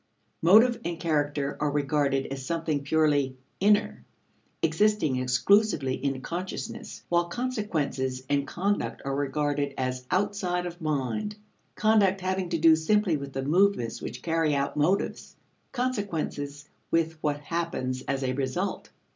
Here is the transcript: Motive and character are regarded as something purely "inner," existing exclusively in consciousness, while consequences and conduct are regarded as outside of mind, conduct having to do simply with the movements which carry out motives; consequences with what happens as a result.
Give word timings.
Motive 0.41 0.79
and 0.83 0.99
character 0.99 1.55
are 1.59 1.69
regarded 1.69 2.25
as 2.33 2.43
something 2.43 2.81
purely 2.83 3.37
"inner," 3.59 4.03
existing 4.63 5.17
exclusively 5.17 5.93
in 5.93 6.21
consciousness, 6.21 7.03
while 7.07 7.25
consequences 7.25 8.23
and 8.27 8.47
conduct 8.47 9.03
are 9.05 9.15
regarded 9.15 9.75
as 9.77 10.07
outside 10.09 10.65
of 10.65 10.81
mind, 10.81 11.35
conduct 11.75 12.19
having 12.21 12.49
to 12.49 12.57
do 12.57 12.75
simply 12.75 13.15
with 13.15 13.31
the 13.33 13.43
movements 13.43 14.01
which 14.01 14.23
carry 14.23 14.55
out 14.55 14.75
motives; 14.75 15.35
consequences 15.71 16.67
with 16.89 17.21
what 17.21 17.39
happens 17.41 18.01
as 18.07 18.23
a 18.23 18.33
result. 18.33 18.89